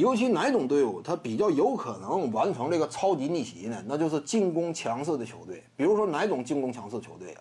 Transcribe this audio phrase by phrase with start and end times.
[0.00, 3.80] 尤其哪种队伍它比较有可能完成这个超级逆袭呢？
[3.86, 5.62] 那就是进攻强势的球队。
[5.76, 7.40] 比如说哪种进攻强势球队啊？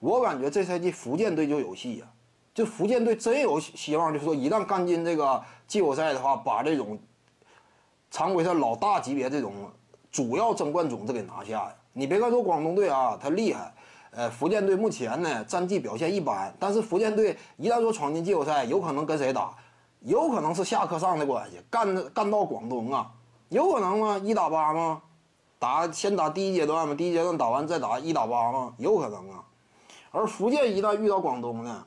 [0.00, 2.06] 我感觉这赛季福建队就有戏呀，
[2.52, 6.98] 就福建队真有希望，就是说一旦干进这个季后赛的话，把这种
[8.10, 9.52] 常规赛老大级别这种
[10.10, 11.74] 主要争冠种子给拿下呀。
[11.92, 13.72] 你别看说广东队啊，他厉害，
[14.10, 19.54] 呃，福建队目前呢战绩表现一般，但是福建队一旦说闯进季后赛，有可能跟谁打？
[20.06, 23.10] 有可能是下克上的关系，干干到广东啊，
[23.48, 24.16] 有可能吗？
[24.22, 25.02] 一打八吗？
[25.58, 26.94] 打先打第一阶段吗？
[26.94, 28.72] 第一阶段打完再打一打八吗？
[28.78, 29.42] 有可能啊。
[30.12, 31.84] 而福建一旦遇到广东呢，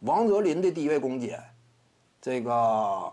[0.00, 1.38] 王哲林的低位攻坚，
[2.22, 3.12] 这个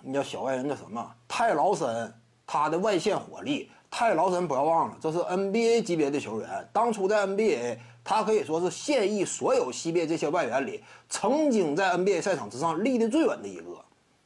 [0.00, 1.14] 你叫小外人叫什么？
[1.28, 2.14] 泰劳森，
[2.46, 3.70] 他的外线火力。
[3.96, 7.78] 泰劳森不要忘了，这是 NBA 级别的球员，当初在 NBA。
[8.02, 13.82] 他可以说是现役所有西边这些外援里，曾经在 NBA 赛场之上立得最稳的一个，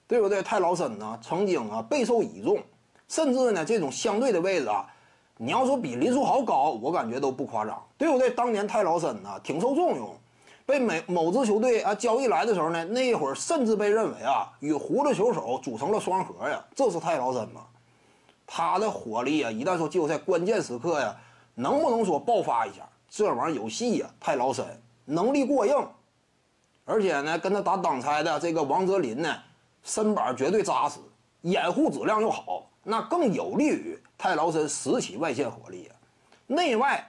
[0.06, 0.42] 对不对？
[0.42, 2.58] 泰劳森呢，曾经啊备受倚重，
[3.08, 4.86] 甚至呢这种相对的位置啊，
[5.36, 8.30] 你要说比林书豪高，我感觉都不夸张，对不对？
[8.30, 10.16] 当年泰劳森呢挺受重用，
[10.64, 17.61] 被美某支球队啊交易来的时候呢，那一会儿甚至被认为啊与胡子球手组成了双核呀，这是泰劳森吗？
[18.59, 21.14] 他的火力啊，一旦说季后赛关键时刻呀，
[21.55, 22.83] 能不能说爆发一下？
[23.09, 24.11] 这玩意儿有戏呀！
[24.19, 24.67] 泰劳森
[25.05, 25.75] 能力过硬，
[26.84, 29.33] 而且呢，跟他打挡拆的这个王哲林呢，
[29.84, 30.98] 身板绝对扎实，
[31.42, 35.95] 掩护质量又好，那更有利于泰劳森拾起外线火力啊。
[36.48, 37.09] 内外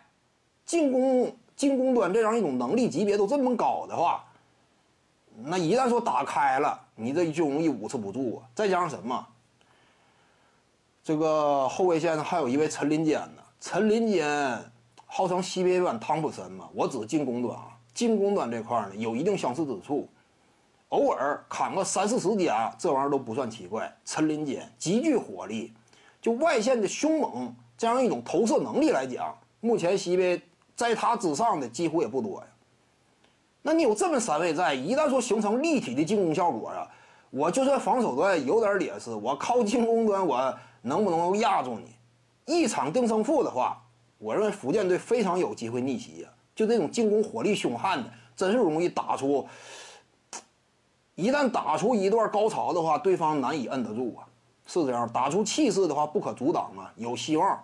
[0.68, 4.24] 进攻进攻端这样一种能力级别都这么高的话，
[5.36, 8.46] 那一旦说打开了，你这就容易捂持不住啊！
[8.54, 9.26] 再加上什么？
[11.04, 14.72] 这个后卫线还有一位陈林坚呢，陈林坚。
[15.12, 20.08] 号称西北版汤普森嘛，我指进攻端啊，进攻端这块呢有一定相似之处，
[20.90, 23.92] 偶尔砍个三四十加，这玩意儿都不算奇怪。
[24.06, 25.74] 陈林坚极具火力，
[26.22, 30.40] 就外线的凶猛这样一种投射能力来讲，目前西北
[30.76, 32.48] 在他之上的几乎也不多呀。
[33.64, 36.88] 那你有这么三位在，一旦说形成立体的进攻效果啊，
[37.30, 41.96] 我就算防守端有点劣势，我靠进攻端我能不能压住你？
[42.46, 43.82] 一场定胜负的话。
[44.18, 46.30] 我认为福建队非常有机会逆袭呀！
[46.54, 49.48] 就这种进攻火力凶悍的，真是容易打出。
[51.16, 54.28] 一旦打出一段高潮的话，对方难以摁得住啊！
[54.68, 57.64] 是这样，打出气势的话不可阻挡啊，有希望。